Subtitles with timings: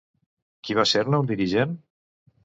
[0.67, 1.77] Qui va ser-ne un dirigent?